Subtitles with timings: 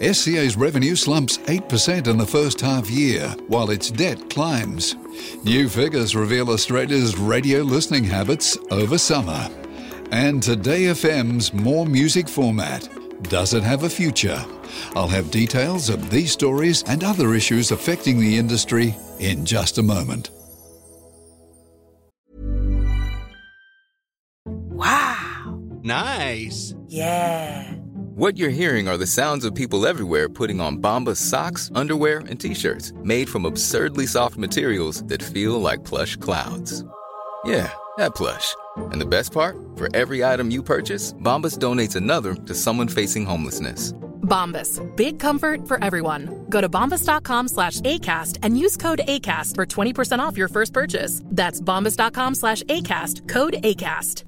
[0.00, 4.96] SCA's revenue slumps 8% in the first half year, while its debt climbs.
[5.44, 9.48] New figures reveal Australia's radio listening habits over summer.
[10.10, 12.88] And Today FM's more music format.
[13.22, 14.44] Does it have a future?
[14.94, 19.82] I'll have details of these stories and other issues affecting the industry in just a
[19.82, 20.30] moment.
[24.44, 25.60] Wow.
[25.82, 26.74] Nice.
[26.88, 27.72] Yeah.
[28.14, 32.38] What you're hearing are the sounds of people everywhere putting on Bombas socks, underwear, and
[32.38, 36.84] t-shirts made from absurdly soft materials that feel like plush clouds.
[37.44, 38.54] Yeah, that plush.
[38.92, 39.56] And the best part?
[39.76, 43.92] For every item you purchase, Bombas donates another to someone facing homelessness.
[44.24, 44.80] Bombas.
[44.96, 46.46] Big comfort for everyone.
[46.48, 51.20] Go to bombas.com slash ACAST and use code ACAST for 20% off your first purchase.
[51.26, 53.28] That's bombas.com slash ACAST.
[53.28, 54.24] Code ACAST.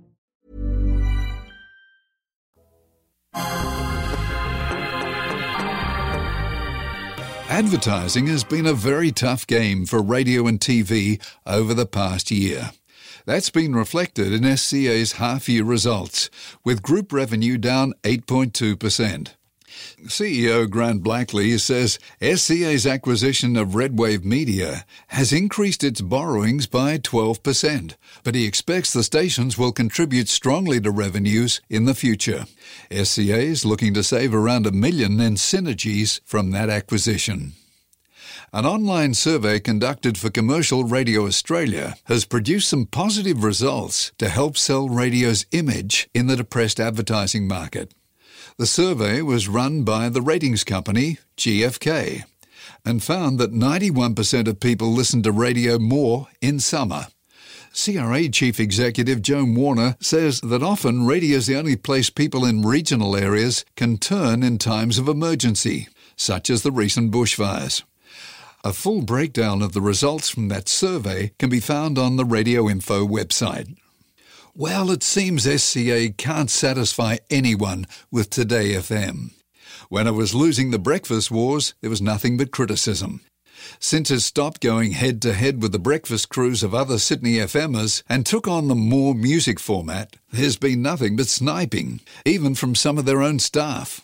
[7.48, 12.70] Advertising has been a very tough game for radio and TV over the past year.
[13.26, 16.30] That's been reflected in SCA's half year results,
[16.64, 19.32] with group revenue down 8.2%.
[20.06, 27.96] CEO Grant Blackley says SCA's acquisition of Redwave Media has increased its borrowings by 12%,
[28.22, 32.46] but he expects the stations will contribute strongly to revenues in the future.
[32.92, 37.54] SCA is looking to save around a million in synergies from that acquisition.
[38.56, 44.56] An online survey conducted for Commercial Radio Australia has produced some positive results to help
[44.56, 47.92] sell radio's image in the depressed advertising market.
[48.56, 52.24] The survey was run by the ratings company GfK
[52.82, 57.08] and found that 91% of people listen to radio more in summer.
[57.74, 62.62] CRA Chief Executive Joan Warner says that often radio is the only place people in
[62.62, 67.82] regional areas can turn in times of emergency, such as the recent bushfires.
[68.66, 72.68] A full breakdown of the results from that survey can be found on the Radio
[72.68, 73.76] Info website.
[74.56, 79.30] Well, it seems SCA can't satisfy anyone with Today FM.
[79.88, 83.20] When it was losing the breakfast wars, there was nothing but criticism.
[83.78, 88.02] Since it stopped going head to head with the breakfast crews of other Sydney FMers
[88.08, 92.98] and took on the more music format, there's been nothing but sniping, even from some
[92.98, 94.00] of their own staff.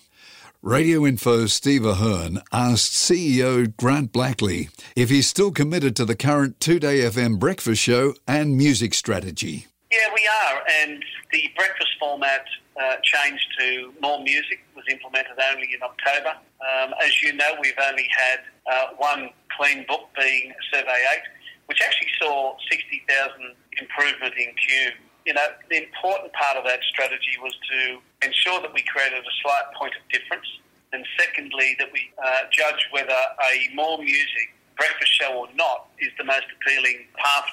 [0.62, 6.60] Radio Info's Steve Ahern asked CEO Grant Blackley if he's still committed to the current
[6.60, 9.66] Today FM breakfast show and music strategy.
[9.90, 12.44] Yeah, we are, and the breakfast format
[12.80, 16.30] uh, changed to more music was implemented only in October.
[16.30, 18.38] Um, as you know, we've only had
[18.70, 21.18] uh, one clean book being Survey 8,
[21.66, 24.92] which actually saw 60,000 improvement in cume.
[25.26, 29.34] You know, the important part of that strategy was to ensure that we created a
[29.42, 30.46] slight point of difference,
[30.92, 36.10] and secondly, that we uh, judge whether a more music breakfast show or not is
[36.18, 37.44] the most appealing path.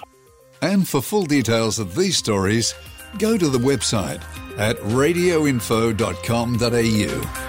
[0.61, 2.75] And for full details of these stories,
[3.17, 4.21] go to the website
[4.57, 7.48] at radioinfo.com.au.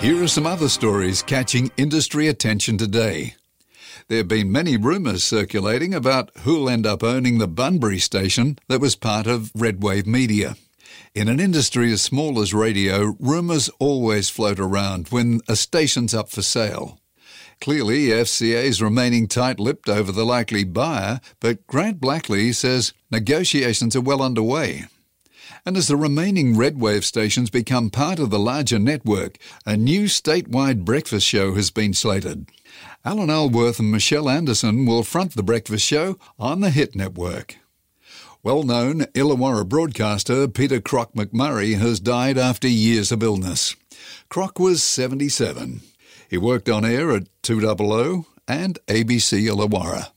[0.00, 3.34] Here are some other stories catching industry attention today.
[4.08, 8.80] There have been many rumours circulating about who'll end up owning the Bunbury station that
[8.80, 10.56] was part of Redwave Media.
[11.14, 16.30] In an industry as small as radio, rumours always float around when a station's up
[16.30, 16.98] for sale.
[17.60, 23.94] Clearly, SCA is remaining tight lipped over the likely buyer, but Grant Blackley says negotiations
[23.94, 24.86] are well underway.
[25.64, 30.84] And as the remaining Redwave stations become part of the larger network, a new statewide
[30.84, 32.48] breakfast show has been slated.
[33.04, 37.56] Alan Alworth and Michelle Anderson will front the breakfast show on the Hit Network.
[38.42, 43.76] Well known Illawarra broadcaster Peter Croc McMurray has died after years of illness.
[44.30, 45.82] Croc was 77.
[46.28, 50.12] He worked on air at 200 and ABC Illawarra.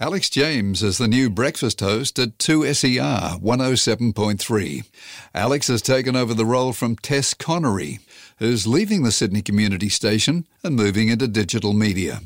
[0.00, 4.84] Alex James is the new breakfast host at 2SER 107.3.
[5.32, 8.00] Alex has taken over the role from Tess Connery,
[8.38, 12.22] who's leaving the Sydney Community Station and moving into digital media.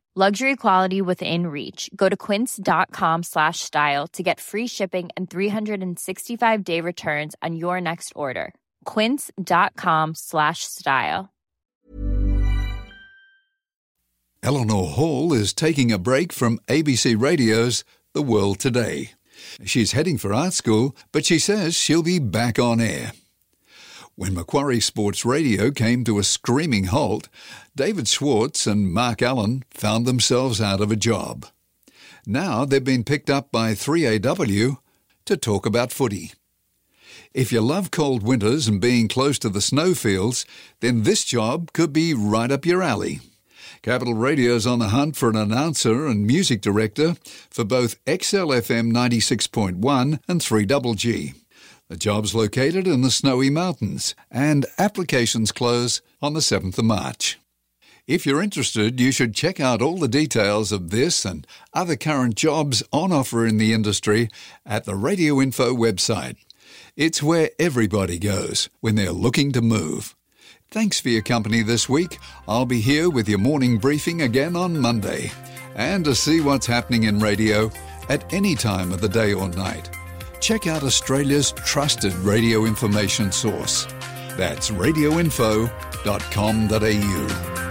[0.13, 1.89] Luxury quality within reach.
[1.95, 7.79] Go to quince.com slash style to get free shipping and 365 day returns on your
[7.79, 8.53] next order.
[8.83, 11.29] Quince.com slash style.
[14.43, 19.11] Eleanor Hall is taking a break from ABC Radio's The World Today.
[19.63, 23.13] She's heading for art school, but she says she'll be back on air.
[24.21, 27.27] When Macquarie Sports Radio came to a screaming halt,
[27.75, 31.47] David Schwartz and Mark Allen found themselves out of a job.
[32.27, 34.77] Now they've been picked up by 3AW
[35.25, 36.33] to talk about footy.
[37.33, 40.45] If you love cold winters and being close to the snowfields,
[40.81, 43.21] then this job could be right up your alley.
[43.81, 47.15] Capital Radio's on the hunt for an announcer and music director
[47.49, 51.40] for both XLFM 96.1 and 3GG.
[51.91, 57.37] The job's located in the Snowy Mountains, and applications close on the 7th of March.
[58.07, 62.35] If you're interested, you should check out all the details of this and other current
[62.35, 64.29] jobs on offer in the industry
[64.65, 66.37] at the Radio Info website.
[66.95, 70.15] It's where everybody goes when they're looking to move.
[70.69, 72.19] Thanks for your company this week.
[72.47, 75.33] I'll be here with your morning briefing again on Monday.
[75.75, 77.69] And to see what's happening in radio
[78.07, 79.89] at any time of the day or night,
[80.41, 83.85] check out Australia's trusted radio information source.
[84.37, 87.70] That's radioinfo.com.au.